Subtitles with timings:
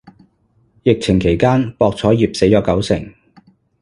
[0.81, 3.13] 疫情期間博彩業死咗九成